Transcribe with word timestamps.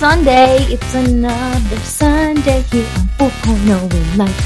Sunday. 0.00 0.56
It's 0.70 0.94
another 0.94 1.76
Sunday 1.80 2.62
here 2.62 2.88
on 2.96 3.06
4.0 3.18 3.92
in 3.92 4.16
life. 4.16 4.40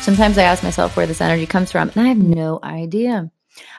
Sometimes 0.02 0.36
I 0.36 0.42
ask 0.42 0.64
myself 0.64 0.96
where 0.96 1.06
this 1.06 1.20
energy 1.20 1.46
comes 1.46 1.70
from, 1.70 1.90
and 1.90 2.00
I 2.04 2.08
have 2.08 2.18
no 2.18 2.58
idea. 2.64 3.30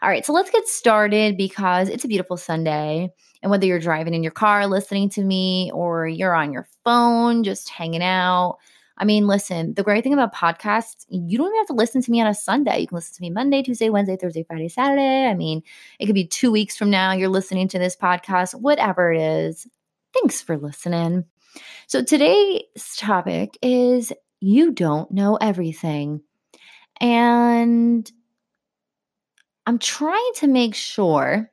All 0.01 0.07
right, 0.07 0.25
so 0.25 0.31
let's 0.31 0.49
get 0.49 0.65
started 0.69 1.35
because 1.35 1.89
it's 1.89 2.05
a 2.05 2.07
beautiful 2.07 2.37
Sunday. 2.37 3.11
And 3.41 3.51
whether 3.51 3.65
you're 3.65 3.79
driving 3.79 4.13
in 4.13 4.23
your 4.23 4.31
car 4.31 4.65
listening 4.65 5.09
to 5.09 5.21
me 5.21 5.69
or 5.73 6.07
you're 6.07 6.33
on 6.33 6.53
your 6.53 6.65
phone 6.85 7.43
just 7.43 7.67
hanging 7.67 8.01
out, 8.01 8.59
I 9.03 9.05
mean, 9.05 9.27
listen, 9.27 9.73
the 9.73 9.83
great 9.83 10.01
thing 10.01 10.13
about 10.13 10.33
podcasts, 10.33 11.05
you 11.09 11.37
don't 11.37 11.47
even 11.47 11.57
have 11.57 11.67
to 11.67 11.73
listen 11.73 12.01
to 12.01 12.09
me 12.09 12.21
on 12.21 12.27
a 12.27 12.33
Sunday. 12.33 12.79
You 12.79 12.87
can 12.87 12.95
listen 12.95 13.13
to 13.15 13.21
me 13.21 13.31
Monday, 13.31 13.61
Tuesday, 13.61 13.89
Wednesday, 13.89 14.15
Thursday, 14.15 14.43
Friday, 14.43 14.69
Saturday. 14.69 15.25
I 15.25 15.33
mean, 15.33 15.61
it 15.99 16.05
could 16.05 16.15
be 16.15 16.25
two 16.25 16.53
weeks 16.53 16.77
from 16.77 16.89
now 16.89 17.11
you're 17.11 17.27
listening 17.27 17.67
to 17.67 17.79
this 17.79 17.97
podcast, 17.97 18.55
whatever 18.55 19.11
it 19.11 19.19
is. 19.19 19.67
Thanks 20.13 20.41
for 20.41 20.55
listening. 20.55 21.25
So 21.87 22.01
today's 22.01 22.61
topic 22.95 23.57
is 23.61 24.13
you 24.39 24.71
don't 24.71 25.11
know 25.11 25.35
everything. 25.35 26.21
And 27.01 28.09
I'm 29.65 29.79
trying 29.79 30.31
to 30.37 30.47
make 30.47 30.75
sure 30.75 31.51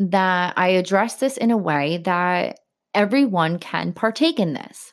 that 0.00 0.52
I 0.58 0.68
address 0.68 1.14
this 1.14 1.38
in 1.38 1.50
a 1.50 1.56
way 1.56 1.96
that 2.04 2.58
everyone 2.92 3.58
can 3.58 3.94
partake 3.94 4.38
in 4.38 4.52
this. 4.52 4.92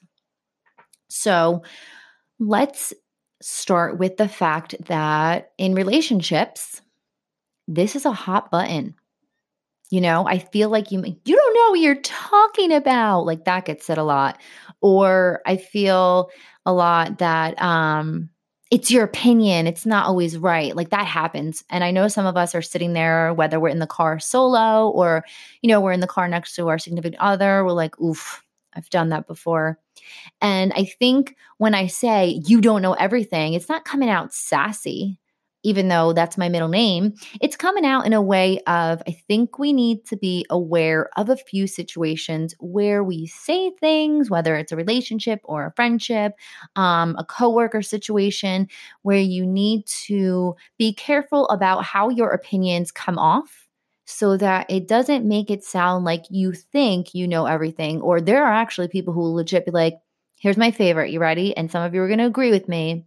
So 1.09 1.64
let's 2.40 2.94
start 3.42 3.98
with 3.98 4.18
the 4.18 4.28
fact 4.28 4.76
that 4.88 5.52
in 5.58 5.76
relationships, 5.76 6.82
this 7.68 7.95
is 7.95 8.06
a 8.06 8.12
hot 8.12 8.52
button. 8.52 8.95
You 9.90 10.02
know, 10.02 10.28
I 10.28 10.40
feel 10.40 10.70
like 10.70 10.92
you 10.92 11.04
you 11.04 11.36
don't 11.36 11.54
know 11.54 11.72
what 11.72 11.80
you're 11.80 12.02
talking 12.02 12.72
about. 12.73 13.22
Like 13.26 13.45
that 13.45 13.66
gets 13.66 13.86
said 13.86 13.98
a 14.00 14.04
lot. 14.04 14.40
Or 14.82 15.42
I 15.45 15.58
feel 15.58 16.30
a 16.66 16.73
lot 16.73 17.20
that 17.20 17.62
um 17.62 18.30
it's 18.72 18.90
your 18.90 19.04
opinion. 19.04 19.67
It's 19.67 19.86
not 19.86 20.08
always 20.08 20.36
right. 20.38 20.76
Like 20.76 20.90
that 20.90 21.06
happens. 21.06 21.64
And 21.70 21.84
I 21.84 21.92
know 21.92 22.08
some 22.08 22.26
of 22.26 22.36
us 22.38 22.56
are 22.56 22.62
sitting 22.64 22.94
there, 22.94 23.32
whether 23.34 23.60
we're 23.60 23.70
in 23.70 23.78
the 23.80 23.86
car 23.88 24.20
solo 24.20 24.90
or, 24.90 25.23
you 25.62 25.67
know, 25.70 25.80
we're 25.80 25.92
in 25.92 26.00
the 26.00 26.08
car 26.08 26.28
next 26.28 26.56
to 26.56 26.70
our 26.70 26.80
significant 26.80 27.22
other. 27.22 27.64
We're 27.64 27.72
like, 27.73 28.00
oof, 28.02 28.42
I've 28.76 28.90
done 28.90 29.10
that 29.10 29.28
before. 29.28 29.80
And 30.42 30.74
I 30.74 30.86
think 30.86 31.36
when 31.58 31.76
I 31.76 31.88
say 31.88 32.42
you 32.46 32.62
don't 32.62 32.82
know 32.82 32.94
everything, 32.94 33.54
it's 33.54 33.70
not 33.70 33.86
coming 33.86 34.10
out 34.10 34.34
sassy, 34.34 35.20
even 35.64 35.88
though 35.88 36.12
that's 36.12 36.38
my 36.38 36.50
middle 36.50 36.68
name. 36.68 37.14
It's 37.42 37.56
coming 37.56 37.86
out 37.86 38.06
in 38.06 38.14
a 38.14 38.22
way 38.22 38.60
of 38.68 39.02
I 39.08 39.12
think 39.28 39.58
we 39.58 39.72
need 39.72 40.06
to 40.06 40.18
be 40.18 40.46
aware 40.50 41.10
of 41.16 41.30
a 41.30 41.38
few 41.38 41.68
situations 41.68 42.54
where 42.60 43.04
we 43.04 43.28
say 43.28 43.72
things, 43.80 44.30
whether 44.30 44.56
it's 44.56 44.72
a 44.72 44.76
relationship 44.78 45.40
or 45.44 45.66
a 45.68 45.74
friendship, 45.74 46.34
um, 46.76 47.16
a 47.18 47.24
coworker 47.24 47.82
situation, 47.82 48.68
where 49.04 49.20
you 49.20 49.46
need 49.46 49.86
to 50.08 50.56
be 50.78 50.94
careful 50.94 51.48
about 51.48 51.84
how 51.86 52.10
your 52.10 52.32
opinions 52.32 52.92
come 52.92 53.18
off 53.18 53.62
so 54.06 54.38
that 54.38 54.66
it 54.70 54.88
doesn't 54.88 55.26
make 55.28 55.50
it 55.52 55.64
sound 55.64 56.06
like 56.06 56.26
you 56.30 56.54
think 56.54 57.14
you 57.14 57.28
know 57.28 57.46
everything. 57.46 58.02
Or 58.02 58.22
there 58.22 58.44
are 58.45 58.54
actually 58.54 58.88
people 58.90 59.14
who 59.14 59.22
will 59.22 59.36
legit 59.36 59.66
be 59.66 59.72
like, 59.72 60.00
here's 60.40 60.58
my 60.58 60.72
favorite. 60.72 61.12
You 61.12 61.20
ready? 61.20 61.56
And 61.56 61.72
some 61.72 61.84
of 61.84 61.94
you 61.94 62.02
are 62.02 62.08
going 62.08 62.20
to 62.20 62.26
agree 62.26 62.52
with 62.52 62.68
me. 62.68 63.06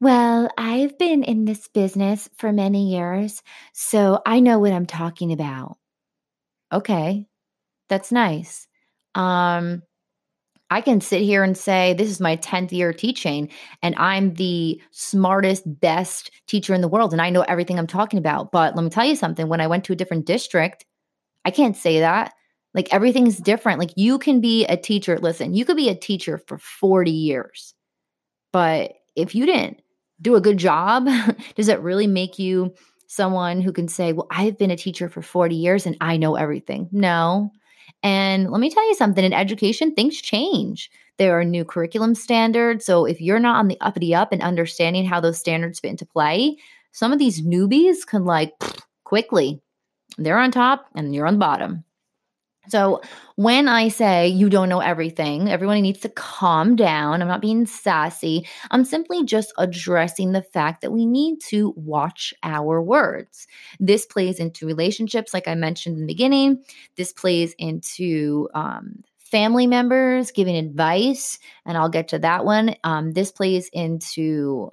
Well, 0.00 0.48
I've 0.56 0.96
been 0.98 1.24
in 1.24 1.44
this 1.44 1.66
business 1.68 2.28
for 2.36 2.52
many 2.52 2.92
years, 2.92 3.42
so 3.72 4.22
I 4.24 4.40
know 4.40 4.58
what 4.60 4.72
I'm 4.72 4.86
talking 4.86 5.32
about. 5.32 5.76
Okay, 6.72 7.26
that's 7.88 8.12
nice. 8.12 8.68
Um, 9.14 9.82
I 10.70 10.80
can 10.80 11.00
sit 11.00 11.22
here 11.22 11.42
and 11.42 11.56
say, 11.56 11.94
this 11.94 12.10
is 12.10 12.20
my 12.20 12.36
10th 12.36 12.72
year 12.72 12.92
teaching, 12.92 13.48
and 13.82 13.94
I'm 13.96 14.34
the 14.34 14.80
smartest, 14.90 15.62
best 15.80 16.30
teacher 16.46 16.74
in 16.74 16.82
the 16.82 16.88
world, 16.88 17.12
and 17.12 17.22
I 17.22 17.30
know 17.30 17.42
everything 17.42 17.78
I'm 17.78 17.86
talking 17.86 18.18
about. 18.18 18.52
But 18.52 18.76
let 18.76 18.82
me 18.82 18.90
tell 18.90 19.06
you 19.06 19.16
something 19.16 19.48
when 19.48 19.60
I 19.60 19.66
went 19.66 19.84
to 19.84 19.92
a 19.94 19.96
different 19.96 20.26
district, 20.26 20.84
I 21.44 21.50
can't 21.50 21.76
say 21.76 22.00
that. 22.00 22.34
Like 22.74 22.92
everything's 22.92 23.38
different. 23.38 23.78
Like 23.78 23.92
you 23.96 24.18
can 24.18 24.40
be 24.40 24.66
a 24.66 24.76
teacher. 24.76 25.18
Listen, 25.18 25.54
you 25.54 25.64
could 25.64 25.76
be 25.76 25.88
a 25.88 25.94
teacher 25.94 26.38
for 26.46 26.58
40 26.58 27.10
years, 27.10 27.74
but 28.52 28.92
if 29.16 29.34
you 29.34 29.46
didn't 29.46 29.80
do 30.20 30.36
a 30.36 30.40
good 30.40 30.58
job, 30.58 31.08
does 31.56 31.68
it 31.68 31.80
really 31.80 32.06
make 32.06 32.38
you 32.38 32.74
someone 33.06 33.62
who 33.62 33.72
can 33.72 33.88
say, 33.88 34.12
well, 34.12 34.26
I've 34.30 34.58
been 34.58 34.70
a 34.70 34.76
teacher 34.76 35.08
for 35.08 35.22
40 35.22 35.56
years 35.56 35.86
and 35.86 35.96
I 36.00 36.18
know 36.18 36.36
everything? 36.36 36.88
No. 36.92 37.50
And 38.02 38.50
let 38.50 38.60
me 38.60 38.70
tell 38.70 38.86
you 38.88 38.94
something 38.94 39.24
in 39.24 39.32
education, 39.32 39.94
things 39.94 40.20
change. 40.20 40.90
There 41.18 41.38
are 41.38 41.44
new 41.44 41.64
curriculum 41.64 42.14
standards. 42.14 42.84
So 42.84 43.04
if 43.04 43.20
you're 43.20 43.40
not 43.40 43.56
on 43.56 43.68
the 43.68 43.80
uppity 43.80 44.14
up 44.14 44.32
and 44.32 44.42
understanding 44.42 45.04
how 45.04 45.20
those 45.20 45.38
standards 45.38 45.80
fit 45.80 45.90
into 45.90 46.06
play, 46.06 46.56
some 46.92 47.12
of 47.12 47.18
these 47.18 47.42
newbies 47.42 48.06
can 48.06 48.24
like 48.24 48.52
quickly, 49.04 49.60
they're 50.16 50.38
on 50.38 50.50
top 50.50 50.86
and 50.94 51.14
you're 51.14 51.26
on 51.26 51.34
the 51.34 51.38
bottom. 51.38 51.84
So 52.68 53.00
when 53.36 53.68
I 53.68 53.88
say 53.88 54.28
you 54.28 54.48
don't 54.48 54.68
know 54.68 54.80
everything, 54.80 55.48
everyone 55.48 55.80
needs 55.80 56.00
to 56.00 56.08
calm 56.08 56.76
down. 56.76 57.22
I'm 57.22 57.28
not 57.28 57.40
being 57.40 57.66
sassy. 57.66 58.46
I'm 58.70 58.84
simply 58.84 59.24
just 59.24 59.52
addressing 59.58 60.32
the 60.32 60.42
fact 60.42 60.82
that 60.82 60.90
we 60.90 61.06
need 61.06 61.38
to 61.48 61.72
watch 61.76 62.34
our 62.42 62.82
words. 62.82 63.46
This 63.80 64.06
plays 64.06 64.38
into 64.38 64.66
relationships, 64.66 65.32
like 65.32 65.48
I 65.48 65.54
mentioned 65.54 65.96
in 65.96 66.02
the 66.02 66.12
beginning. 66.12 66.62
This 66.96 67.12
plays 67.12 67.54
into 67.58 68.48
um, 68.54 69.04
family 69.18 69.66
members 69.66 70.30
giving 70.30 70.56
advice, 70.56 71.38
and 71.64 71.76
I'll 71.76 71.88
get 71.88 72.08
to 72.08 72.18
that 72.20 72.44
one. 72.44 72.74
Um, 72.84 73.12
this 73.12 73.30
plays 73.32 73.68
into 73.72 74.70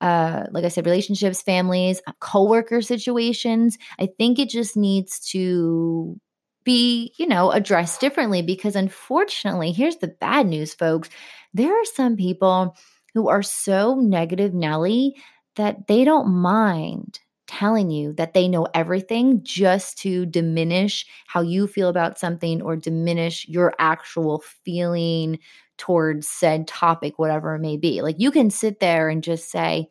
uh, 0.00 0.46
like 0.50 0.64
I 0.64 0.68
said, 0.68 0.86
relationships, 0.86 1.42
families, 1.42 2.00
coworker 2.20 2.80
situations. 2.80 3.76
I 3.98 4.08
think 4.16 4.38
it 4.38 4.48
just 4.48 4.74
needs 4.74 5.20
to 5.32 6.18
be, 6.64 7.12
you 7.16 7.26
know, 7.26 7.50
addressed 7.50 8.00
differently 8.00 8.42
because 8.42 8.76
unfortunately, 8.76 9.72
here's 9.72 9.96
the 9.96 10.08
bad 10.08 10.46
news, 10.46 10.74
folks. 10.74 11.08
There 11.54 11.72
are 11.72 11.84
some 11.84 12.16
people 12.16 12.76
who 13.14 13.28
are 13.28 13.42
so 13.42 13.96
negative 13.96 14.54
Nelly 14.54 15.16
that 15.56 15.86
they 15.86 16.04
don't 16.04 16.28
mind 16.28 17.20
telling 17.46 17.90
you 17.90 18.12
that 18.12 18.32
they 18.32 18.46
know 18.46 18.66
everything 18.74 19.40
just 19.42 19.98
to 19.98 20.24
diminish 20.26 21.04
how 21.26 21.40
you 21.40 21.66
feel 21.66 21.88
about 21.88 22.18
something 22.18 22.62
or 22.62 22.76
diminish 22.76 23.46
your 23.48 23.74
actual 23.80 24.40
feeling 24.64 25.38
towards 25.76 26.28
said 26.28 26.68
topic, 26.68 27.18
whatever 27.18 27.56
it 27.56 27.60
may 27.60 27.76
be. 27.76 28.02
Like 28.02 28.16
you 28.18 28.30
can 28.30 28.50
sit 28.50 28.78
there 28.78 29.08
and 29.08 29.24
just 29.24 29.50
say, 29.50 29.88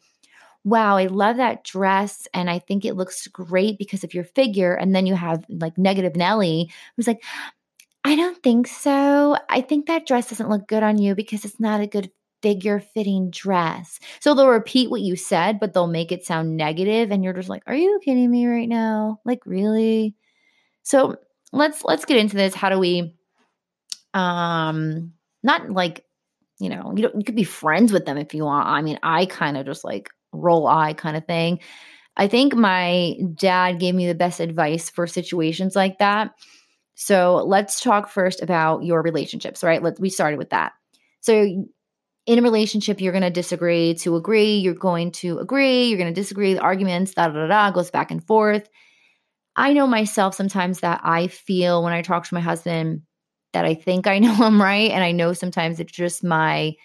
wow, 0.64 0.98
I 0.98 1.08
love 1.08 1.38
that 1.38 1.64
dress. 1.64 2.28
And 2.34 2.50
I 2.50 2.60
think 2.60 2.86
it 2.86 2.96
looks 2.96 3.28
great 3.28 3.78
because 3.78 4.04
of 4.04 4.14
your 4.14 4.24
figure. 4.24 4.74
And 4.74 4.96
then 4.96 5.06
you 5.06 5.16
have 5.16 5.46
like 5.50 5.78
negative 5.78 6.16
Nelly 6.16 6.72
who's 6.96 7.08
like, 7.08 7.24
I 8.04 8.16
don't 8.16 8.42
think 8.44 8.68
so. 8.68 9.38
I 9.50 9.62
think 9.62 9.88
that 9.88 10.08
dress 10.08 10.30
doesn't 10.30 10.50
look 10.50 10.68
good 10.68 10.84
on 10.84 10.98
you 10.98 11.16
because 11.16 11.46
it's 11.46 11.60
not 11.60 11.82
a 11.82 11.88
good 11.88 12.12
figure 12.42 12.80
fitting 12.80 13.30
dress. 13.30 14.00
So 14.22 14.34
they'll 14.34 14.48
repeat 14.48 14.90
what 14.90 15.02
you 15.02 15.16
said, 15.16 15.60
but 15.60 15.74
they'll 15.74 15.88
make 15.88 16.12
it 16.12 16.26
sound 16.26 16.56
negative 16.58 17.12
and 17.12 17.24
you're 17.24 17.34
just 17.34 17.50
like, 17.50 17.64
"Are 17.68 17.76
you 17.76 18.00
kidding 18.04 18.32
me 18.32 18.48
right 18.48 18.70
now? 18.70 19.20
Like 19.26 19.46
really?" 19.46 20.16
So, 20.84 21.18
let's 21.52 21.84
let's 21.84 22.06
get 22.06 22.18
into 22.18 22.36
this. 22.38 22.56
How 22.56 22.70
do 22.70 22.80
we 22.80 23.16
um 24.14 25.14
not 25.44 25.70
like, 25.72 26.06
you 26.60 26.70
know, 26.70 26.94
you 26.96 27.12
you 27.16 27.24
could 27.24 27.36
be 27.36 27.44
friends 27.44 27.92
with 27.94 28.06
them 28.06 28.18
if 28.18 28.34
you 28.34 28.46
want. 28.46 28.68
I 28.68 28.82
mean, 28.82 29.00
I 29.04 29.26
kind 29.26 29.58
of 29.58 29.66
just 29.66 29.84
like 29.84 30.10
roll 30.32 30.68
eye 30.68 30.94
kind 30.94 31.18
of 31.18 31.26
thing. 31.26 31.60
I 32.18 32.28
think 32.28 32.54
my 32.56 33.16
dad 33.36 33.80
gave 33.80 33.96
me 33.96 34.08
the 34.08 34.16
best 34.16 34.40
advice 34.40 34.90
for 34.90 35.08
situations 35.08 35.76
like 35.76 36.00
that. 36.00 36.32
So 36.96 37.46
let's 37.48 37.80
talk 37.80 38.10
first 38.10 38.42
about 38.42 38.84
your 38.84 39.02
relationships, 39.02 39.64
right? 39.64 39.82
Let's 39.82 40.00
we 40.00 40.10
started 40.10 40.38
with 40.38 40.50
that. 40.50 40.74
So 41.22 41.66
in 42.26 42.40
a 42.40 42.42
relationship, 42.42 43.00
you're 43.00 43.14
going 43.14 43.24
to 43.24 43.30
disagree 43.30 43.96
to 43.96 44.16
agree. 44.16 44.58
You're 44.58 44.74
going 44.74 45.12
to 45.14 45.40
agree. 45.40 45.88
You're 45.88 45.98
going 45.98 46.14
to 46.14 46.22
disagree. 46.22 46.54
The 46.54 46.60
arguments, 46.60 47.14
da 47.14 47.28
da 47.28 47.34
da 47.34 47.48
da, 47.48 47.72
goes 47.72 47.90
back 47.90 48.12
and 48.12 48.24
forth. 48.24 48.70
I 49.56 49.74
know 49.74 49.88
myself 49.88 50.36
sometimes 50.36 50.82
that 50.82 51.02
I 51.04 51.28
feel 51.28 51.84
when 51.84 51.94
I 51.94 52.02
talk 52.02 52.28
to 52.28 52.34
my 52.34 52.42
husband 52.42 53.02
that 53.54 53.66
I 53.66 53.74
think 53.74 54.06
I 54.06 54.20
know 54.20 54.36
I'm 54.40 54.62
right, 54.62 54.92
and 54.92 55.04
I 55.04 55.12
know 55.12 55.34
sometimes 55.34 55.80
it's 55.80 55.92
just 55.92 56.24
my 56.24 56.76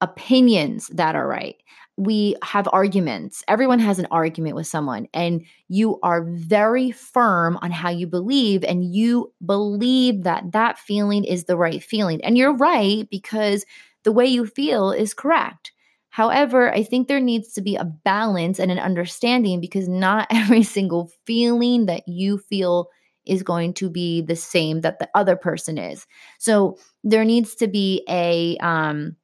opinions 0.00 0.88
that 0.88 1.14
are 1.14 1.26
right 1.26 1.56
we 1.96 2.36
have 2.42 2.68
arguments. 2.72 3.44
Everyone 3.48 3.78
has 3.78 3.98
an 3.98 4.08
argument 4.10 4.56
with 4.56 4.66
someone, 4.66 5.08
and 5.12 5.44
you 5.68 5.98
are 6.02 6.24
very 6.24 6.90
firm 6.90 7.58
on 7.62 7.70
how 7.70 7.90
you 7.90 8.06
believe, 8.06 8.64
and 8.64 8.94
you 8.94 9.32
believe 9.44 10.22
that 10.24 10.52
that 10.52 10.78
feeling 10.78 11.24
is 11.24 11.44
the 11.44 11.56
right 11.56 11.82
feeling. 11.82 12.24
And 12.24 12.38
you're 12.38 12.56
right 12.56 13.08
because 13.10 13.64
the 14.04 14.12
way 14.12 14.26
you 14.26 14.46
feel 14.46 14.90
is 14.90 15.14
correct. 15.14 15.72
However, 16.10 16.72
I 16.72 16.82
think 16.82 17.08
there 17.08 17.20
needs 17.20 17.52
to 17.54 17.62
be 17.62 17.76
a 17.76 17.84
balance 17.84 18.58
and 18.58 18.70
an 18.70 18.78
understanding 18.78 19.60
because 19.60 19.88
not 19.88 20.28
every 20.30 20.62
single 20.62 21.10
feeling 21.26 21.86
that 21.86 22.06
you 22.06 22.38
feel 22.38 22.88
is 23.24 23.42
going 23.42 23.72
to 23.72 23.88
be 23.88 24.20
the 24.20 24.36
same 24.36 24.80
that 24.80 24.98
the 24.98 25.08
other 25.14 25.36
person 25.36 25.78
is. 25.78 26.06
So 26.38 26.76
there 27.04 27.24
needs 27.24 27.54
to 27.56 27.68
be 27.68 28.04
a 28.08 28.56
um 28.58 29.16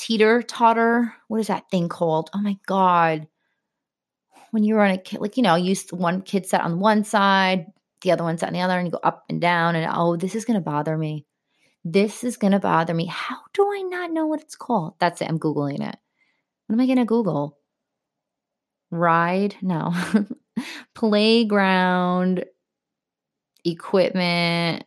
teeter 0.00 0.40
totter. 0.42 1.14
What 1.28 1.40
is 1.40 1.48
that 1.48 1.70
thing 1.70 1.88
called? 1.90 2.30
Oh 2.34 2.40
my 2.40 2.56
god. 2.66 3.28
When 4.50 4.64
you're 4.64 4.80
on 4.80 4.92
a 4.92 4.98
kid, 4.98 5.20
like 5.20 5.36
you 5.36 5.42
know, 5.42 5.56
you 5.56 5.76
one 5.90 6.22
kid 6.22 6.46
sat 6.46 6.62
on 6.62 6.80
one 6.80 7.04
side, 7.04 7.66
the 8.00 8.12
other 8.12 8.24
one 8.24 8.38
sat 8.38 8.48
on 8.48 8.54
the 8.54 8.62
other, 8.62 8.78
and 8.78 8.88
you 8.88 8.92
go 8.92 9.00
up 9.02 9.24
and 9.28 9.40
down, 9.40 9.76
and 9.76 9.92
oh, 9.94 10.16
this 10.16 10.34
is 10.34 10.46
gonna 10.46 10.60
bother 10.60 10.96
me. 10.96 11.26
This 11.84 12.24
is 12.24 12.38
gonna 12.38 12.58
bother 12.58 12.94
me. 12.94 13.06
How 13.06 13.36
do 13.52 13.62
I 13.70 13.82
not 13.82 14.10
know 14.10 14.26
what 14.26 14.40
it's 14.40 14.56
called? 14.56 14.94
That's 14.98 15.20
it. 15.20 15.28
I'm 15.28 15.38
googling 15.38 15.86
it. 15.86 15.96
What 16.66 16.74
am 16.74 16.80
I 16.80 16.86
gonna 16.86 17.04
Google? 17.04 17.58
Ride? 18.90 19.54
No. 19.60 19.94
Playground 20.94 22.46
equipment. 23.64 24.84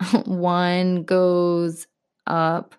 one 0.24 1.04
goes 1.04 1.86
up. 2.26 2.74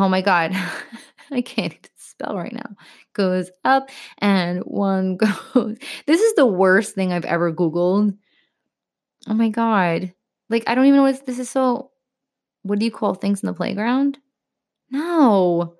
Oh 0.00 0.08
my 0.08 0.22
God. 0.22 0.52
I 1.30 1.42
can't 1.42 1.74
even 1.74 1.90
spell 1.96 2.34
right 2.36 2.54
now. 2.54 2.74
Goes 3.12 3.50
up 3.64 3.90
and 4.18 4.60
one 4.60 5.16
goes. 5.54 5.76
This 6.06 6.20
is 6.22 6.34
the 6.34 6.46
worst 6.46 6.94
thing 6.94 7.12
I've 7.12 7.26
ever 7.26 7.52
Googled. 7.52 8.16
Oh 9.28 9.34
my 9.34 9.50
God. 9.50 10.12
Like, 10.48 10.64
I 10.66 10.74
don't 10.74 10.86
even 10.86 10.96
know 10.96 11.02
what 11.02 11.26
this 11.26 11.38
is 11.38 11.50
so. 11.50 11.90
What 12.62 12.78
do 12.78 12.86
you 12.86 12.90
call 12.90 13.14
things 13.14 13.42
in 13.42 13.46
the 13.46 13.52
playground? 13.52 14.18
No. 14.90 15.76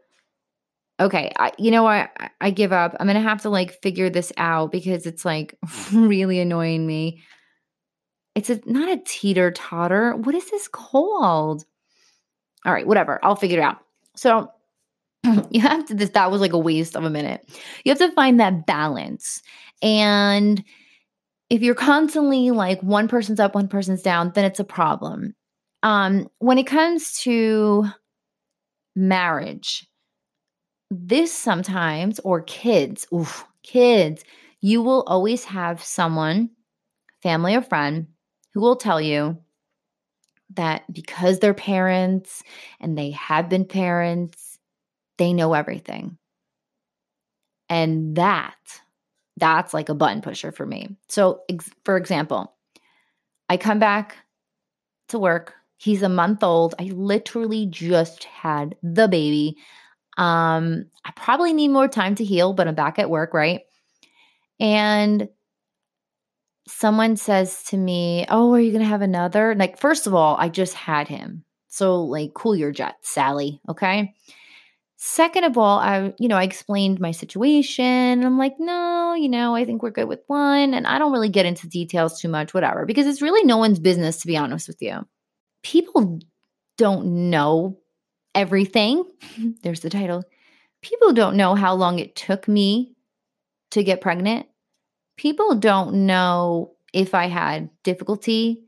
Okay, 1.00 1.32
I, 1.38 1.52
you 1.58 1.70
know 1.70 1.82
what? 1.82 2.10
I, 2.20 2.30
I 2.42 2.50
give 2.50 2.72
up. 2.72 2.94
I'm 3.00 3.06
gonna 3.06 3.22
have 3.22 3.40
to 3.42 3.48
like 3.48 3.80
figure 3.80 4.10
this 4.10 4.32
out 4.36 4.70
because 4.70 5.06
it's 5.06 5.24
like 5.24 5.56
really 5.92 6.40
annoying 6.40 6.86
me. 6.86 7.22
It's 8.34 8.50
a 8.50 8.60
not 8.66 8.90
a 8.90 9.00
teeter 9.02 9.50
totter. 9.50 10.14
What 10.14 10.34
is 10.34 10.50
this 10.50 10.68
called? 10.68 11.64
All 12.66 12.72
right, 12.72 12.86
whatever. 12.86 13.18
I'll 13.22 13.34
figure 13.36 13.58
it 13.58 13.62
out. 13.62 13.78
So 14.16 14.50
you 15.50 15.60
have 15.60 15.86
to 15.86 15.94
that 15.94 16.30
was 16.30 16.40
like 16.40 16.52
a 16.52 16.58
waste 16.58 16.96
of 16.96 17.04
a 17.04 17.10
minute. 17.10 17.48
You 17.84 17.90
have 17.90 17.98
to 17.98 18.12
find 18.12 18.40
that 18.40 18.66
balance. 18.66 19.42
And 19.82 20.62
if 21.50 21.62
you're 21.62 21.74
constantly 21.74 22.50
like 22.50 22.80
one 22.82 23.08
person's 23.08 23.40
up, 23.40 23.54
one 23.54 23.68
person's 23.68 24.02
down, 24.02 24.32
then 24.34 24.44
it's 24.44 24.60
a 24.60 24.64
problem. 24.64 25.34
Um 25.82 26.28
when 26.38 26.58
it 26.58 26.66
comes 26.66 27.18
to 27.22 27.86
marriage, 28.96 29.86
this 30.90 31.32
sometimes 31.32 32.18
or 32.20 32.42
kids, 32.42 33.06
oof, 33.14 33.44
kids, 33.62 34.24
you 34.60 34.82
will 34.82 35.04
always 35.06 35.44
have 35.44 35.82
someone, 35.82 36.50
family 37.22 37.54
or 37.54 37.62
friend 37.62 38.06
who 38.54 38.60
will 38.60 38.76
tell 38.76 39.00
you 39.00 39.38
that 40.54 40.90
because 40.92 41.38
they're 41.38 41.54
parents 41.54 42.42
and 42.80 42.96
they 42.96 43.10
have 43.12 43.48
been 43.48 43.64
parents, 43.64 44.58
they 45.18 45.32
know 45.32 45.54
everything. 45.54 46.18
And 47.68 48.16
that, 48.16 48.56
that's 49.36 49.72
like 49.72 49.88
a 49.88 49.94
button 49.94 50.22
pusher 50.22 50.50
for 50.50 50.66
me. 50.66 50.96
So, 51.08 51.42
ex- 51.48 51.70
for 51.84 51.96
example, 51.96 52.52
I 53.48 53.56
come 53.56 53.78
back 53.78 54.16
to 55.08 55.18
work. 55.18 55.54
He's 55.76 56.02
a 56.02 56.08
month 56.08 56.42
old. 56.42 56.74
I 56.78 56.84
literally 56.84 57.66
just 57.66 58.24
had 58.24 58.76
the 58.82 59.08
baby. 59.08 59.56
Um, 60.18 60.86
I 61.04 61.12
probably 61.16 61.52
need 61.52 61.68
more 61.68 61.88
time 61.88 62.14
to 62.16 62.24
heal, 62.24 62.52
but 62.52 62.68
I'm 62.68 62.74
back 62.74 62.98
at 62.98 63.10
work, 63.10 63.32
right? 63.32 63.62
And 64.58 65.28
someone 66.70 67.16
says 67.16 67.62
to 67.64 67.76
me, 67.76 68.26
Oh, 68.28 68.54
are 68.54 68.60
you 68.60 68.70
going 68.70 68.82
to 68.82 68.88
have 68.88 69.02
another? 69.02 69.54
Like, 69.54 69.78
first 69.78 70.06
of 70.06 70.14
all, 70.14 70.36
I 70.38 70.48
just 70.48 70.74
had 70.74 71.08
him. 71.08 71.44
So, 71.68 72.02
like, 72.02 72.34
cool 72.34 72.56
your 72.56 72.72
jet, 72.72 72.96
Sally. 73.02 73.60
Okay. 73.68 74.14
Second 74.96 75.44
of 75.44 75.56
all, 75.56 75.78
I, 75.78 76.12
you 76.18 76.28
know, 76.28 76.36
I 76.36 76.42
explained 76.42 77.00
my 77.00 77.10
situation. 77.12 78.24
I'm 78.24 78.36
like, 78.36 78.56
no, 78.58 79.14
you 79.14 79.28
know, 79.30 79.54
I 79.54 79.64
think 79.64 79.82
we're 79.82 79.90
good 79.90 80.08
with 80.08 80.20
one. 80.26 80.74
And 80.74 80.86
I 80.86 80.98
don't 80.98 81.12
really 81.12 81.30
get 81.30 81.46
into 81.46 81.68
details 81.68 82.20
too 82.20 82.28
much, 82.28 82.52
whatever, 82.52 82.84
because 82.84 83.06
it's 83.06 83.22
really 83.22 83.44
no 83.44 83.56
one's 83.56 83.78
business, 83.78 84.18
to 84.20 84.26
be 84.26 84.36
honest 84.36 84.68
with 84.68 84.82
you. 84.82 85.06
People 85.62 86.20
don't 86.76 87.30
know 87.30 87.78
everything. 88.34 89.04
There's 89.62 89.80
the 89.80 89.90
title. 89.90 90.24
People 90.82 91.12
don't 91.12 91.36
know 91.36 91.54
how 91.54 91.74
long 91.74 91.98
it 91.98 92.14
took 92.14 92.46
me 92.46 92.94
to 93.70 93.82
get 93.82 94.00
pregnant 94.00 94.46
people 95.20 95.54
don't 95.54 96.06
know 96.06 96.72
if 96.94 97.14
I 97.14 97.26
had 97.26 97.68
difficulty, 97.82 98.64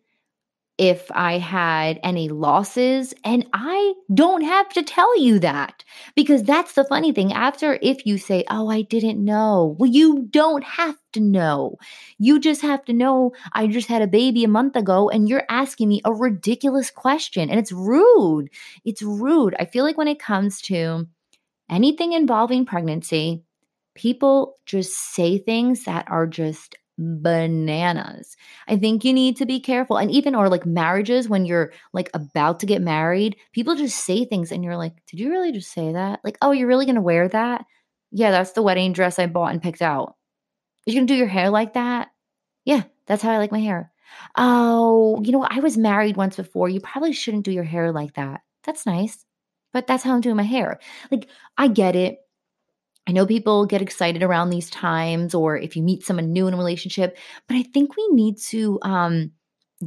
if 0.76 1.10
I 1.10 1.38
had 1.38 1.98
any 2.04 2.28
losses, 2.28 3.14
and 3.24 3.46
I 3.54 3.94
don't 4.12 4.42
have 4.42 4.68
to 4.74 4.82
tell 4.82 5.18
you 5.18 5.38
that 5.38 5.82
because 6.14 6.42
that's 6.42 6.74
the 6.74 6.84
funny 6.84 7.10
thing. 7.10 7.32
After, 7.32 7.78
if 7.80 8.04
you 8.04 8.18
say, 8.18 8.44
Oh, 8.50 8.68
I 8.68 8.82
didn't 8.82 9.24
know, 9.24 9.76
well, 9.78 9.88
you 9.88 10.28
don't 10.30 10.62
have 10.62 10.98
to 11.14 11.20
know. 11.20 11.78
You 12.18 12.38
just 12.38 12.60
have 12.60 12.84
to 12.84 12.92
know 12.92 13.32
I 13.54 13.66
just 13.66 13.88
had 13.88 14.02
a 14.02 14.06
baby 14.06 14.44
a 14.44 14.48
month 14.48 14.76
ago 14.76 15.08
and 15.08 15.30
you're 15.30 15.46
asking 15.48 15.88
me 15.88 16.02
a 16.04 16.12
ridiculous 16.12 16.90
question, 16.90 17.48
and 17.48 17.58
it's 17.58 17.72
rude. 17.72 18.50
It's 18.84 19.00
rude. 19.00 19.54
I 19.58 19.64
feel 19.64 19.84
like 19.84 19.96
when 19.96 20.08
it 20.08 20.20
comes 20.20 20.60
to 20.62 21.06
anything 21.70 22.12
involving 22.12 22.66
pregnancy, 22.66 23.42
people 23.94 24.56
just 24.66 24.92
say 25.14 25.38
things 25.38 25.84
that 25.84 26.06
are 26.08 26.26
just 26.26 26.76
bananas. 26.98 28.36
I 28.68 28.76
think 28.76 29.04
you 29.04 29.12
need 29.12 29.36
to 29.38 29.46
be 29.46 29.60
careful. 29.60 29.96
And 29.96 30.10
even 30.10 30.34
or 30.34 30.48
like 30.48 30.66
marriages 30.66 31.28
when 31.28 31.46
you're 31.46 31.72
like 31.92 32.10
about 32.14 32.60
to 32.60 32.66
get 32.66 32.82
married, 32.82 33.36
people 33.52 33.74
just 33.74 34.04
say 34.04 34.24
things 34.24 34.52
and 34.52 34.62
you're 34.64 34.76
like, 34.76 34.94
"Did 35.08 35.20
you 35.20 35.30
really 35.30 35.52
just 35.52 35.72
say 35.72 35.92
that?" 35.92 36.20
Like, 36.24 36.38
"Oh, 36.42 36.52
you're 36.52 36.68
really 36.68 36.86
going 36.86 36.96
to 36.96 37.00
wear 37.02 37.28
that?" 37.28 37.64
Yeah, 38.12 38.30
that's 38.30 38.52
the 38.52 38.62
wedding 38.62 38.92
dress 38.92 39.18
I 39.18 39.26
bought 39.26 39.52
and 39.52 39.62
picked 39.62 39.82
out. 39.82 40.16
You're 40.86 40.96
going 40.96 41.06
to 41.06 41.14
do 41.14 41.18
your 41.18 41.28
hair 41.28 41.50
like 41.50 41.74
that? 41.74 42.08
Yeah, 42.64 42.84
that's 43.06 43.22
how 43.22 43.32
I 43.32 43.38
like 43.38 43.52
my 43.52 43.60
hair. 43.60 43.92
Oh, 44.36 45.20
you 45.24 45.32
know, 45.32 45.44
I 45.48 45.60
was 45.60 45.76
married 45.78 46.16
once 46.16 46.36
before. 46.36 46.68
You 46.68 46.80
probably 46.80 47.12
shouldn't 47.12 47.44
do 47.44 47.52
your 47.52 47.64
hair 47.64 47.92
like 47.92 48.14
that. 48.14 48.42
That's 48.64 48.86
nice. 48.86 49.24
But 49.72 49.86
that's 49.86 50.02
how 50.04 50.14
I'm 50.14 50.20
doing 50.20 50.36
my 50.36 50.42
hair. 50.42 50.78
Like, 51.10 51.28
I 51.56 51.68
get 51.68 51.96
it. 51.96 52.18
I 53.08 53.12
know 53.12 53.26
people 53.26 53.66
get 53.66 53.82
excited 53.82 54.22
around 54.22 54.50
these 54.50 54.70
times 54.70 55.34
or 55.34 55.56
if 55.56 55.76
you 55.76 55.82
meet 55.82 56.04
someone 56.04 56.32
new 56.32 56.46
in 56.46 56.54
a 56.54 56.56
relationship, 56.56 57.16
but 57.48 57.56
I 57.56 57.62
think 57.64 57.96
we 57.96 58.06
need 58.08 58.38
to 58.50 58.78
um 58.82 59.32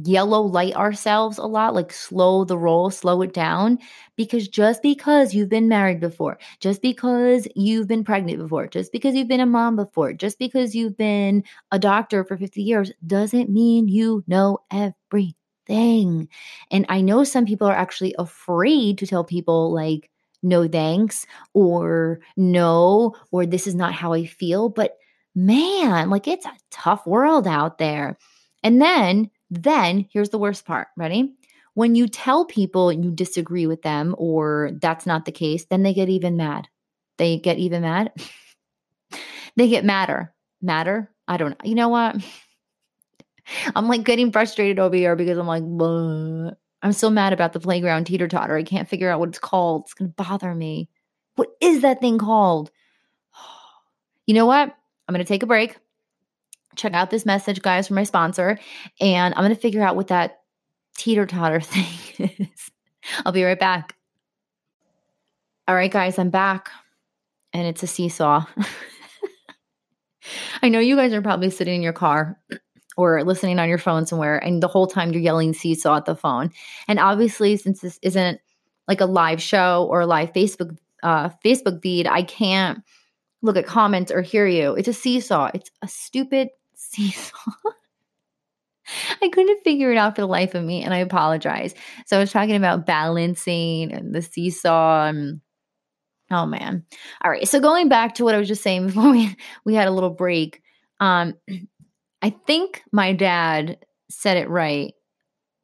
yellow 0.04 0.42
light 0.42 0.74
ourselves 0.76 1.38
a 1.38 1.46
lot, 1.46 1.74
like 1.74 1.90
slow 1.92 2.44
the 2.44 2.58
roll, 2.58 2.90
slow 2.90 3.22
it 3.22 3.32
down 3.32 3.78
because 4.16 4.46
just 4.46 4.82
because 4.82 5.32
you've 5.34 5.48
been 5.48 5.68
married 5.68 6.00
before, 6.00 6.38
just 6.60 6.82
because 6.82 7.48
you've 7.56 7.88
been 7.88 8.04
pregnant 8.04 8.38
before, 8.38 8.66
just 8.66 8.92
because 8.92 9.14
you've 9.14 9.28
been 9.28 9.40
a 9.40 9.46
mom 9.46 9.74
before, 9.76 10.12
just 10.12 10.38
because 10.38 10.74
you've 10.74 10.98
been 10.98 11.42
a 11.72 11.78
doctor 11.78 12.24
for 12.24 12.36
50 12.36 12.62
years 12.62 12.92
doesn't 13.06 13.48
mean 13.48 13.88
you 13.88 14.22
know 14.26 14.58
everything. 14.70 16.28
And 16.70 16.86
I 16.88 17.00
know 17.00 17.24
some 17.24 17.46
people 17.46 17.66
are 17.66 17.74
actually 17.74 18.14
afraid 18.18 18.98
to 18.98 19.06
tell 19.06 19.24
people 19.24 19.72
like 19.72 20.10
no 20.42 20.68
thanks 20.68 21.26
or 21.54 22.20
no 22.36 23.14
or 23.30 23.46
this 23.46 23.66
is 23.66 23.74
not 23.74 23.92
how 23.92 24.12
I 24.12 24.26
feel. 24.26 24.68
But 24.68 24.96
man, 25.34 26.10
like 26.10 26.26
it's 26.28 26.46
a 26.46 26.56
tough 26.70 27.06
world 27.06 27.46
out 27.46 27.78
there. 27.78 28.18
And 28.62 28.80
then, 28.80 29.30
then 29.50 30.06
here's 30.10 30.30
the 30.30 30.38
worst 30.38 30.64
part. 30.64 30.88
Ready? 30.96 31.34
When 31.74 31.94
you 31.94 32.08
tell 32.08 32.46
people 32.46 32.92
you 32.92 33.10
disagree 33.10 33.66
with 33.66 33.82
them 33.82 34.14
or 34.18 34.70
that's 34.80 35.06
not 35.06 35.26
the 35.26 35.32
case, 35.32 35.66
then 35.66 35.82
they 35.82 35.92
get 35.92 36.08
even 36.08 36.36
mad. 36.36 36.68
They 37.18 37.38
get 37.38 37.58
even 37.58 37.82
mad. 37.82 38.12
they 39.56 39.68
get 39.68 39.84
madder. 39.84 40.32
Madder? 40.62 41.10
I 41.28 41.36
don't 41.36 41.50
know. 41.50 41.68
You 41.68 41.74
know 41.74 41.88
what? 41.88 42.16
I'm 43.76 43.88
like 43.88 44.04
getting 44.04 44.32
frustrated 44.32 44.78
over 44.78 44.96
here 44.96 45.16
because 45.16 45.38
I'm 45.38 45.46
like, 45.46 45.62
I'm 46.86 46.92
so 46.92 47.10
mad 47.10 47.32
about 47.32 47.52
the 47.52 47.58
playground 47.58 48.04
teeter 48.04 48.28
totter. 48.28 48.56
I 48.56 48.62
can't 48.62 48.88
figure 48.88 49.10
out 49.10 49.18
what 49.18 49.30
it's 49.30 49.40
called. 49.40 49.86
It's 49.86 49.94
going 49.94 50.08
to 50.08 50.14
bother 50.14 50.54
me. 50.54 50.88
What 51.34 51.48
is 51.60 51.82
that 51.82 51.98
thing 51.98 52.16
called? 52.16 52.70
You 54.24 54.34
know 54.34 54.46
what? 54.46 54.68
I'm 54.68 55.12
going 55.12 55.18
to 55.18 55.28
take 55.28 55.42
a 55.42 55.46
break. 55.46 55.78
Check 56.76 56.92
out 56.92 57.10
this 57.10 57.26
message, 57.26 57.60
guys, 57.60 57.88
from 57.88 57.96
my 57.96 58.04
sponsor, 58.04 58.60
and 59.00 59.34
I'm 59.34 59.42
going 59.42 59.52
to 59.52 59.60
figure 59.60 59.82
out 59.82 59.96
what 59.96 60.06
that 60.08 60.42
teeter 60.96 61.26
totter 61.26 61.60
thing 61.60 62.30
is. 62.38 62.70
I'll 63.24 63.32
be 63.32 63.42
right 63.42 63.58
back. 63.58 63.96
All 65.66 65.74
right, 65.74 65.90
guys, 65.90 66.20
I'm 66.20 66.30
back, 66.30 66.70
and 67.52 67.66
it's 67.66 67.82
a 67.82 67.88
seesaw. 67.88 68.44
I 70.62 70.68
know 70.68 70.78
you 70.78 70.94
guys 70.94 71.12
are 71.12 71.22
probably 71.22 71.50
sitting 71.50 71.74
in 71.74 71.82
your 71.82 71.92
car 71.92 72.38
or 72.96 73.22
listening 73.24 73.58
on 73.58 73.68
your 73.68 73.78
phone 73.78 74.06
somewhere 74.06 74.38
and 74.38 74.62
the 74.62 74.68
whole 74.68 74.86
time 74.86 75.12
you're 75.12 75.22
yelling 75.22 75.52
seesaw 75.52 75.96
at 75.96 76.04
the 76.04 76.16
phone. 76.16 76.50
And 76.88 76.98
obviously 76.98 77.56
since 77.56 77.80
this 77.80 77.98
isn't 78.02 78.40
like 78.88 79.00
a 79.00 79.06
live 79.06 79.42
show 79.42 79.86
or 79.90 80.00
a 80.00 80.06
live 80.06 80.32
Facebook 80.32 80.76
uh 81.02 81.28
Facebook 81.44 81.82
feed, 81.82 82.06
I 82.06 82.22
can't 82.22 82.82
look 83.42 83.56
at 83.56 83.66
comments 83.66 84.10
or 84.10 84.22
hear 84.22 84.46
you. 84.46 84.74
It's 84.74 84.88
a 84.88 84.92
seesaw. 84.92 85.50
It's 85.54 85.70
a 85.82 85.88
stupid 85.88 86.48
seesaw. 86.74 87.52
I 89.20 89.28
couldn't 89.30 89.64
figure 89.64 89.90
it 89.90 89.98
out 89.98 90.14
for 90.14 90.22
the 90.22 90.28
life 90.28 90.54
of 90.54 90.62
me, 90.62 90.84
and 90.84 90.94
I 90.94 90.98
apologize. 90.98 91.74
So 92.06 92.16
I 92.16 92.20
was 92.20 92.30
talking 92.30 92.54
about 92.54 92.86
balancing 92.86 93.92
and 93.92 94.14
the 94.14 94.22
seesaw 94.22 95.06
and 95.06 95.40
oh 96.30 96.46
man. 96.46 96.84
All 97.22 97.30
right. 97.30 97.48
So 97.48 97.60
going 97.60 97.88
back 97.88 98.14
to 98.16 98.24
what 98.24 98.34
I 98.34 98.38
was 98.38 98.48
just 98.48 98.62
saying 98.62 98.86
before 98.86 99.10
we 99.10 99.36
we 99.64 99.74
had 99.74 99.88
a 99.88 99.92
little 99.92 100.10
break. 100.10 100.62
Um 101.00 101.34
I 102.22 102.30
think 102.30 102.82
my 102.92 103.12
dad 103.12 103.78
said 104.08 104.36
it 104.36 104.48
right 104.48 104.94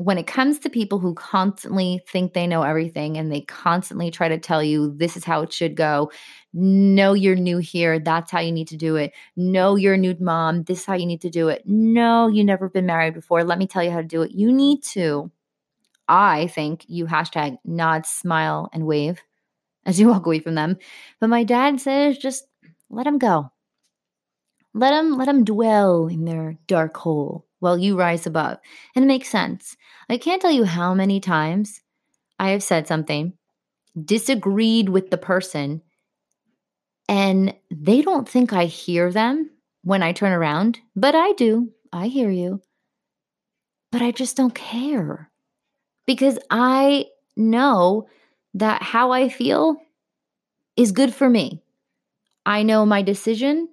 when 0.03 0.19
it 0.19 0.27
comes 0.27 0.59
to 0.59 0.71
people 0.71 0.99
who 0.99 1.15
constantly 1.15 2.01
think 2.09 2.33
they 2.33 2.47
know 2.47 2.63
everything 2.63 3.17
and 3.17 3.31
they 3.31 3.43
constantly 3.43 4.11
try 4.11 4.29
to 4.29 4.39
tell 4.39 4.63
you 4.63 4.93
this 4.97 5.17
is 5.17 5.25
how 5.25 5.43
it 5.43 5.53
should 5.53 5.77
go, 5.77 6.11
no, 6.53 7.13
you're 7.13 7.37
new 7.37 7.59
here. 7.59 8.01
That's 8.01 8.31
how 8.31 8.41
you 8.41 8.51
need 8.51 8.69
to 8.69 8.77
do 8.77 8.97
it. 8.97 9.13
No, 9.37 9.77
you're 9.77 9.95
a 9.95 9.99
new 9.99 10.17
mom. 10.19 10.65
This 10.65 10.81
is 10.81 10.87
how 10.87 10.95
you 10.95 11.07
need 11.07 11.21
to 11.21 11.31
do 11.31 11.49
it. 11.49 11.63
No, 11.67 12.27
you 12.27 12.43
never 12.43 12.69
been 12.69 12.87
married 12.87 13.15
before. 13.15 13.45
Let 13.45 13.59
me 13.59 13.67
tell 13.67 13.85
you 13.85 13.93
how 13.93 14.01
to 14.01 14.07
do 14.07 14.23
it. 14.23 14.33
You 14.33 14.51
need 14.51 14.83
to, 14.95 15.31
I 16.09 16.49
think, 16.49 16.85
you 16.89 17.07
hashtag 17.07 17.59
nod, 17.65 18.05
smile, 18.05 18.71
and 18.73 18.87
wave 18.87 19.23
as 19.87 20.01
you 20.01 20.09
walk 20.09 20.27
away 20.27 20.41
from 20.41 20.57
them. 20.57 20.79
But 21.21 21.29
my 21.29 21.45
dad 21.45 21.81
says 21.81 22.19
just 22.19 22.45
let 22.91 23.05
them 23.05 23.19
go. 23.19 23.52
Let 24.75 24.91
them 24.91 25.17
let 25.19 25.27
them 25.27 25.45
dwell 25.45 26.07
in 26.07 26.25
their 26.25 26.57
dark 26.67 26.97
hole 26.97 27.47
while 27.59 27.79
you 27.79 27.99
rise 27.99 28.27
above. 28.27 28.59
And 28.97 29.05
it 29.05 29.09
makes 29.09 29.29
sense. 29.29 29.77
I 30.09 30.17
can't 30.17 30.41
tell 30.41 30.51
you 30.51 30.65
how 30.65 30.95
many 30.95 31.21
times 31.21 31.81
I 32.39 32.51
have 32.51 32.63
said 32.63 32.89
something, 32.89 33.35
disagreed 34.03 34.89
with 34.89 35.11
the 35.11 35.19
person, 35.19 35.83
and 37.09 37.55
they 37.71 38.03
don't 38.03 38.29
think 38.29 38.53
I 38.53 38.65
hear 38.65 39.13
them 39.13 39.51
when 39.83 40.03
I 40.03 40.13
turn 40.13 40.33
around, 40.33 40.81
but 40.97 41.15
I 41.15 41.33
do. 41.33 41.71
I 41.93 42.07
hear 42.07 42.31
you. 42.31 42.63
But 43.91 44.01
I 44.01 44.13
just 44.13 44.37
don't 44.37 44.55
care 44.55 45.31
because 46.07 46.39
I 46.51 47.07
know 47.37 48.09
that 48.55 48.83
how 48.83 49.13
I 49.13 49.29
feel 49.29 49.77
is 50.77 50.93
good 50.93 51.15
for 51.15 51.29
me. 51.29 51.63
I 52.47 52.63
know 52.63 52.87
my 52.87 53.03
decision 53.03 53.69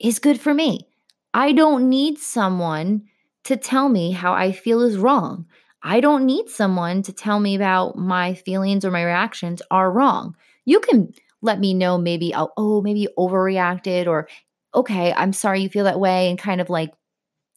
is 0.00 0.18
good 0.18 0.40
for 0.40 0.54
me. 0.54 0.88
I 1.34 1.52
don't 1.52 1.88
need 1.88 2.18
someone 2.18 3.04
to 3.44 3.56
tell 3.56 3.88
me 3.88 4.10
how 4.10 4.32
I 4.32 4.52
feel 4.52 4.82
is 4.82 4.96
wrong. 4.96 5.46
I 5.82 6.00
don't 6.00 6.26
need 6.26 6.48
someone 6.48 7.02
to 7.02 7.12
tell 7.12 7.40
me 7.40 7.54
about 7.54 7.96
my 7.96 8.34
feelings 8.34 8.84
or 8.84 8.90
my 8.90 9.02
reactions 9.02 9.62
are 9.70 9.90
wrong. 9.90 10.36
You 10.64 10.80
can 10.80 11.12
let 11.42 11.58
me 11.58 11.72
know 11.72 11.96
maybe, 11.96 12.34
oh, 12.34 12.50
oh, 12.56 12.82
maybe 12.82 13.08
overreacted 13.18 14.06
or, 14.06 14.28
okay, 14.74 15.12
I'm 15.12 15.32
sorry 15.32 15.62
you 15.62 15.68
feel 15.68 15.84
that 15.84 16.00
way 16.00 16.28
and 16.28 16.38
kind 16.38 16.60
of 16.60 16.68
like, 16.68 16.92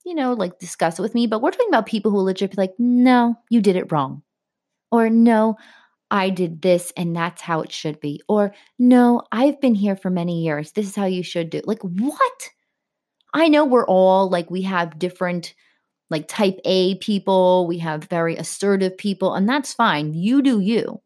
you 0.05 0.15
know, 0.15 0.33
like 0.33 0.59
discuss 0.59 0.99
it 0.99 1.01
with 1.01 1.15
me. 1.15 1.27
But 1.27 1.41
we're 1.41 1.51
talking 1.51 1.67
about 1.67 1.85
people 1.85 2.11
who 2.11 2.19
legit 2.19 2.51
be 2.51 2.57
like, 2.57 2.73
no, 2.77 3.35
you 3.49 3.61
did 3.61 3.75
it 3.75 3.91
wrong. 3.91 4.21
Or 4.91 5.09
no, 5.09 5.57
I 6.13 6.29
did 6.29 6.61
this 6.61 6.93
and 6.95 7.15
that's 7.15 7.41
how 7.41 7.61
it 7.61 7.71
should 7.71 7.99
be. 7.99 8.21
Or 8.29 8.53
no, 8.77 9.23
I've 9.31 9.59
been 9.59 9.73
here 9.73 9.95
for 9.95 10.11
many 10.11 10.43
years. 10.43 10.71
This 10.71 10.85
is 10.85 10.95
how 10.95 11.05
you 11.05 11.23
should 11.23 11.49
do. 11.49 11.61
Like, 11.65 11.81
what? 11.81 12.49
I 13.33 13.49
know 13.49 13.65
we're 13.65 13.87
all 13.87 14.29
like, 14.29 14.51
we 14.51 14.61
have 14.61 14.99
different 14.99 15.55
like 16.11 16.27
type 16.27 16.59
A 16.65 16.95
people, 16.95 17.65
we 17.65 17.79
have 17.79 18.03
very 18.03 18.37
assertive 18.37 18.95
people, 18.95 19.33
and 19.33 19.49
that's 19.49 19.73
fine. 19.73 20.13
You 20.13 20.43
do 20.43 20.59
you. 20.59 21.01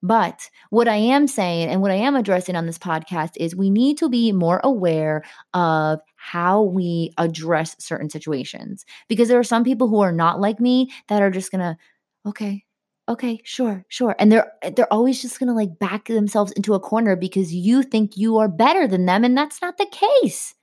But 0.00 0.48
what 0.70 0.86
I 0.86 0.94
am 0.94 1.26
saying 1.26 1.68
and 1.68 1.82
what 1.82 1.90
I 1.90 1.96
am 1.96 2.14
addressing 2.14 2.54
on 2.54 2.66
this 2.66 2.78
podcast 2.78 3.32
is 3.36 3.56
we 3.56 3.68
need 3.68 3.98
to 3.98 4.08
be 4.08 4.30
more 4.30 4.60
aware 4.62 5.24
of 5.54 6.00
how 6.14 6.62
we 6.62 7.12
address 7.18 7.74
certain 7.80 8.08
situations 8.08 8.86
because 9.08 9.28
there 9.28 9.40
are 9.40 9.44
some 9.44 9.64
people 9.64 9.88
who 9.88 10.00
are 10.00 10.12
not 10.12 10.40
like 10.40 10.60
me 10.60 10.92
that 11.08 11.20
are 11.20 11.30
just 11.32 11.50
going 11.50 11.60
to 11.60 11.76
okay, 12.24 12.64
okay, 13.10 13.40
sure, 13.44 13.84
sure. 13.88 14.14
And 14.18 14.30
they're 14.30 14.52
eh, 14.62 14.70
they're 14.70 14.92
always 14.92 15.20
just 15.20 15.38
going 15.38 15.48
to 15.48 15.54
like 15.54 15.78
back 15.78 16.06
themselves 16.06 16.52
into 16.52 16.74
a 16.74 16.80
corner 16.80 17.16
because 17.16 17.52
you 17.52 17.82
think 17.82 18.16
you 18.16 18.38
are 18.38 18.48
better 18.48 18.86
than 18.86 19.06
them 19.06 19.24
and 19.24 19.36
that's 19.36 19.60
not 19.60 19.78
the 19.78 19.86
case. 19.86 20.54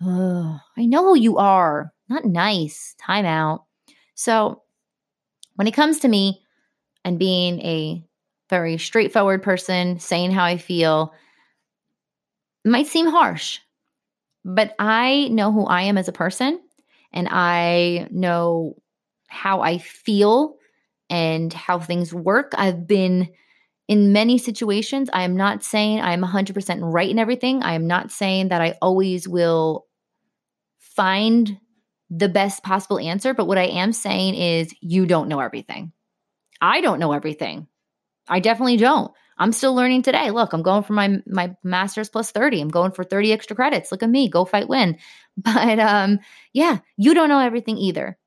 Oh, 0.00 0.58
I 0.76 0.86
know 0.86 1.04
who 1.04 1.18
you 1.18 1.38
are. 1.38 1.92
Not 2.08 2.24
nice. 2.24 2.94
Time 3.00 3.24
out. 3.24 3.64
So, 4.14 4.62
when 5.54 5.66
it 5.66 5.74
comes 5.74 6.00
to 6.00 6.08
me 6.08 6.42
and 7.04 7.18
being 7.18 7.60
a 7.60 8.04
very 8.50 8.78
straightforward 8.78 9.42
person, 9.42 9.98
saying 9.98 10.32
how 10.32 10.44
I 10.44 10.58
feel, 10.58 11.14
might 12.64 12.86
seem 12.86 13.06
harsh, 13.06 13.60
but 14.44 14.74
I 14.78 15.28
know 15.28 15.52
who 15.52 15.64
I 15.64 15.82
am 15.82 15.98
as 15.98 16.08
a 16.08 16.12
person 16.12 16.60
and 17.12 17.28
I 17.30 18.08
know 18.10 18.76
how 19.28 19.62
I 19.62 19.78
feel 19.78 20.56
and 21.12 21.52
how 21.52 21.78
things 21.78 22.14
work. 22.14 22.52
I've 22.56 22.86
been 22.86 23.28
in 23.86 24.14
many 24.14 24.38
situations. 24.38 25.10
I 25.12 25.24
am 25.24 25.36
not 25.36 25.62
saying 25.62 26.00
I'm 26.00 26.22
100% 26.22 26.78
right 26.80 27.10
in 27.10 27.18
everything. 27.18 27.62
I 27.62 27.74
am 27.74 27.86
not 27.86 28.10
saying 28.10 28.48
that 28.48 28.62
I 28.62 28.76
always 28.80 29.28
will 29.28 29.86
find 30.78 31.58
the 32.08 32.30
best 32.30 32.62
possible 32.62 32.98
answer. 32.98 33.34
But 33.34 33.46
what 33.46 33.58
I 33.58 33.66
am 33.66 33.92
saying 33.92 34.36
is, 34.36 34.74
you 34.80 35.04
don't 35.04 35.28
know 35.28 35.40
everything. 35.40 35.92
I 36.62 36.80
don't 36.80 36.98
know 36.98 37.12
everything. 37.12 37.66
I 38.26 38.40
definitely 38.40 38.78
don't. 38.78 39.12
I'm 39.36 39.52
still 39.52 39.74
learning 39.74 40.02
today. 40.02 40.30
Look, 40.30 40.54
I'm 40.54 40.62
going 40.62 40.84
for 40.84 40.94
my 40.94 41.18
my 41.26 41.54
master's 41.62 42.08
plus 42.08 42.30
30. 42.30 42.60
I'm 42.60 42.68
going 42.68 42.92
for 42.92 43.04
30 43.04 43.32
extra 43.32 43.56
credits. 43.56 43.92
Look 43.92 44.02
at 44.02 44.08
me, 44.10 44.30
go 44.30 44.46
fight 44.46 44.68
win. 44.68 44.96
But 45.36 45.78
um 45.78 46.18
yeah, 46.52 46.78
you 46.98 47.14
don't 47.14 47.30
know 47.30 47.40
everything 47.40 47.78
either. 47.78 48.18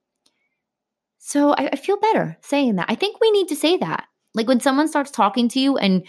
So 1.28 1.54
I, 1.54 1.70
I 1.74 1.76
feel 1.76 1.98
better 1.98 2.38
saying 2.42 2.76
that. 2.76 2.86
I 2.88 2.94
think 2.94 3.20
we 3.20 3.32
need 3.32 3.48
to 3.48 3.56
say 3.56 3.78
that. 3.78 4.06
Like 4.36 4.48
when 4.48 4.60
someone 4.60 4.88
starts 4.88 5.10
talking 5.10 5.50
to 5.50 5.60
you 5.60 5.76
and 5.76 6.06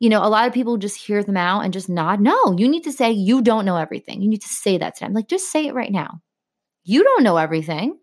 you 0.00 0.08
know, 0.08 0.24
a 0.24 0.28
lot 0.28 0.48
of 0.48 0.54
people 0.54 0.78
just 0.78 0.96
hear 0.96 1.22
them 1.22 1.36
out 1.36 1.60
and 1.60 1.72
just 1.72 1.90
nod. 1.90 2.18
No, 2.20 2.56
you 2.56 2.66
need 2.66 2.84
to 2.84 2.92
say 2.92 3.12
you 3.12 3.42
don't 3.42 3.66
know 3.66 3.76
everything. 3.76 4.22
You 4.22 4.28
need 4.30 4.40
to 4.40 4.48
say 4.48 4.78
that 4.78 4.96
to 4.96 5.04
them. 5.04 5.12
Like 5.12 5.28
just 5.28 5.52
say 5.52 5.66
it 5.66 5.74
right 5.74 5.92
now. 5.92 6.22
You 6.82 7.04
don't 7.04 7.22
know 7.22 7.36
everything. 7.36 7.98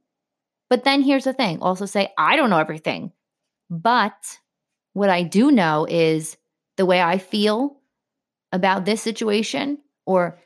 But 0.69 0.83
then 0.83 1.01
here's 1.01 1.23
the 1.23 1.33
thing 1.33 1.59
also 1.61 1.87
say, 1.87 2.13
I 2.15 2.35
don't 2.35 2.51
know 2.51 2.59
everything. 2.59 3.11
But 3.71 4.37
what 4.93 5.09
I 5.09 5.23
do 5.23 5.51
know 5.51 5.87
is 5.89 6.37
the 6.77 6.85
way 6.85 7.01
I 7.01 7.17
feel 7.17 7.81
about 8.51 8.85
this 8.85 9.01
situation 9.01 9.79
or 10.05 10.37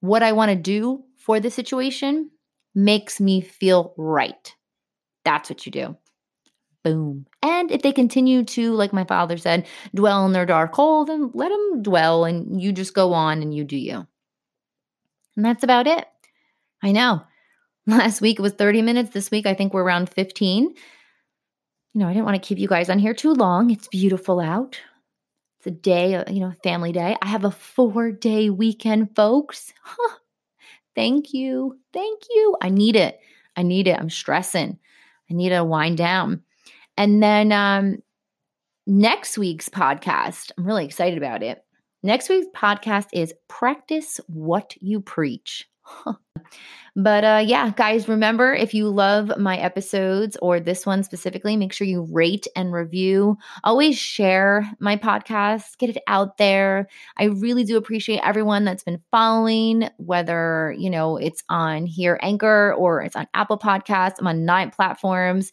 what 0.00 0.22
I 0.22 0.32
want 0.32 0.52
to 0.52 0.56
do 0.56 1.04
for 1.18 1.38
the 1.38 1.50
situation 1.50 2.30
makes 2.74 3.20
me 3.20 3.42
feel 3.42 3.92
right. 3.98 4.54
That's 5.24 5.50
what 5.50 5.66
you 5.66 5.72
do. 5.72 5.96
Boom. 6.82 7.26
And 7.42 7.70
if 7.70 7.82
they 7.82 7.92
continue 7.92 8.42
to, 8.44 8.72
like 8.72 8.92
my 8.92 9.04
father 9.04 9.36
said, 9.36 9.66
dwell 9.94 10.24
in 10.24 10.32
their 10.32 10.46
dark 10.46 10.74
hole, 10.74 11.04
then 11.04 11.30
let 11.34 11.50
them 11.50 11.82
dwell 11.82 12.24
and 12.24 12.60
you 12.60 12.72
just 12.72 12.94
go 12.94 13.12
on 13.12 13.42
and 13.42 13.54
you 13.54 13.64
do 13.64 13.76
you. 13.76 14.06
And 15.36 15.44
that's 15.44 15.62
about 15.62 15.86
it. 15.86 16.06
I 16.82 16.92
know. 16.92 17.22
Last 17.86 18.20
week 18.20 18.38
it 18.38 18.42
was 18.42 18.52
30 18.52 18.82
minutes. 18.82 19.10
This 19.10 19.30
week 19.30 19.46
I 19.46 19.54
think 19.54 19.74
we're 19.74 19.82
around 19.82 20.08
15. 20.10 20.74
You 21.92 22.00
know, 22.00 22.06
I 22.06 22.12
didn't 22.12 22.24
want 22.24 22.40
to 22.40 22.46
keep 22.46 22.58
you 22.58 22.68
guys 22.68 22.88
on 22.88 22.98
here 22.98 23.14
too 23.14 23.34
long. 23.34 23.70
It's 23.70 23.88
beautiful 23.88 24.40
out. 24.40 24.80
It's 25.58 25.66
a 25.66 25.70
day, 25.70 26.14
uh, 26.14 26.30
you 26.30 26.40
know, 26.40 26.54
family 26.62 26.92
day. 26.92 27.16
I 27.20 27.28
have 27.28 27.44
a 27.44 27.50
four 27.50 28.12
day 28.12 28.48
weekend, 28.48 29.14
folks. 29.14 29.74
Huh. 29.82 30.16
Thank 30.94 31.34
you. 31.34 31.78
Thank 31.92 32.22
you. 32.30 32.56
I 32.62 32.68
need 32.68 32.96
it. 32.96 33.20
I 33.56 33.62
need 33.62 33.86
it. 33.86 33.98
I'm 33.98 34.10
stressing. 34.10 34.78
I 35.30 35.34
need 35.34 35.50
to 35.50 35.64
wind 35.64 35.96
down. 35.96 36.42
And 36.96 37.22
then 37.22 37.52
um, 37.52 37.98
next 38.86 39.38
week's 39.38 39.68
podcast, 39.68 40.50
I'm 40.58 40.66
really 40.66 40.84
excited 40.84 41.16
about 41.16 41.42
it. 41.42 41.62
Next 42.02 42.28
week's 42.28 42.48
podcast 42.56 43.08
is 43.12 43.34
Practice 43.48 44.20
What 44.26 44.74
You 44.80 45.00
Preach. 45.00 45.68
But 46.96 47.24
uh, 47.24 47.42
yeah, 47.46 47.70
guys, 47.76 48.08
remember 48.08 48.52
if 48.52 48.74
you 48.74 48.88
love 48.88 49.32
my 49.38 49.56
episodes 49.56 50.36
or 50.42 50.58
this 50.58 50.84
one 50.84 51.04
specifically, 51.04 51.56
make 51.56 51.72
sure 51.72 51.86
you 51.86 52.08
rate 52.10 52.48
and 52.56 52.72
review. 52.72 53.38
Always 53.62 53.96
share 53.96 54.68
my 54.80 54.96
podcast, 54.96 55.78
get 55.78 55.90
it 55.90 56.02
out 56.08 56.36
there. 56.38 56.88
I 57.16 57.26
really 57.26 57.64
do 57.64 57.76
appreciate 57.76 58.20
everyone 58.24 58.64
that's 58.64 58.82
been 58.82 59.00
following, 59.12 59.88
whether, 59.98 60.74
you 60.78 60.90
know, 60.90 61.16
it's 61.16 61.44
on 61.48 61.86
here, 61.86 62.18
Anchor, 62.22 62.74
or 62.76 63.02
it's 63.02 63.16
on 63.16 63.28
Apple 63.34 63.58
Podcasts. 63.58 64.16
I'm 64.18 64.26
on 64.26 64.44
nine 64.44 64.70
platforms. 64.70 65.52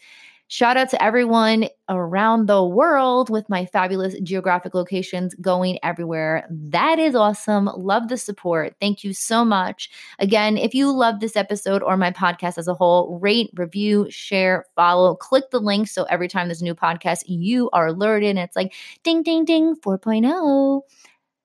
Shout 0.49 0.77
out 0.77 0.89
to 0.91 1.03
everyone 1.03 1.67
around 1.89 2.45
the 2.45 2.63
world 2.63 3.29
with 3.29 3.49
my 3.49 3.65
fabulous 3.65 4.15
geographic 4.23 4.73
locations 4.73 5.35
going 5.35 5.77
everywhere. 5.83 6.47
That 6.49 6.99
is 6.99 7.15
awesome. 7.15 7.69
Love 7.75 8.07
the 8.07 8.15
support. 8.15 8.73
Thank 8.79 9.03
you 9.03 9.13
so 9.13 9.43
much. 9.43 9.89
Again, 10.19 10.57
if 10.57 10.73
you 10.73 10.89
love 10.91 11.19
this 11.19 11.35
episode 11.35 11.83
or 11.83 11.97
my 11.97 12.11
podcast 12.11 12.57
as 12.57 12.69
a 12.69 12.73
whole, 12.73 13.19
rate, 13.19 13.49
review, 13.55 14.07
share, 14.09 14.63
follow, 14.73 15.15
click 15.15 15.51
the 15.51 15.59
link 15.59 15.89
so 15.89 16.03
every 16.03 16.29
time 16.29 16.47
there's 16.47 16.61
a 16.61 16.65
new 16.65 16.75
podcast, 16.75 17.23
you 17.27 17.69
are 17.73 17.87
alerted. 17.87 18.29
And 18.29 18.39
it's 18.39 18.55
like 18.55 18.73
ding, 19.03 19.23
ding, 19.23 19.43
ding 19.43 19.75
4.0 19.75 20.81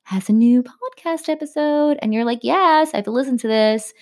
has 0.05 0.29
a 0.29 0.33
new 0.33 0.63
podcast 0.63 1.29
episode. 1.29 1.99
And 2.03 2.15
you're 2.15 2.25
like, 2.25 2.41
yes, 2.43 2.91
I 2.93 2.99
have 2.99 3.05
to 3.07 3.11
listen 3.11 3.39
to 3.39 3.49
this. 3.49 3.93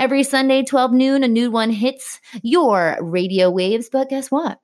Every 0.00 0.22
Sunday, 0.22 0.62
12 0.62 0.92
noon, 0.92 1.24
a 1.24 1.28
new 1.28 1.50
one 1.50 1.68
hits 1.68 2.20
your 2.42 2.96
radio 3.02 3.50
waves. 3.50 3.90
But 3.92 4.08
guess 4.08 4.30
what? 4.30 4.58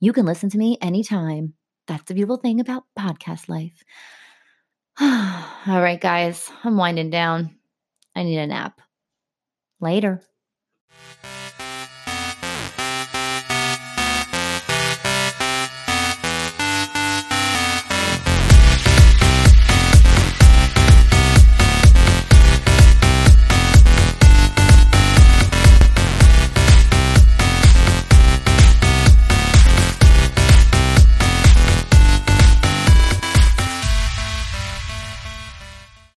You 0.00 0.14
can 0.14 0.24
listen 0.24 0.48
to 0.48 0.56
me 0.56 0.78
anytime. 0.80 1.52
That's 1.86 2.04
the 2.04 2.14
beautiful 2.14 2.38
thing 2.38 2.58
about 2.58 2.84
podcast 2.98 3.50
life. 3.50 3.84
All 4.98 5.82
right, 5.82 6.00
guys, 6.00 6.50
I'm 6.64 6.78
winding 6.78 7.10
down. 7.10 7.58
I 8.16 8.22
need 8.22 8.38
a 8.38 8.46
nap. 8.46 8.80
Later. 9.82 10.22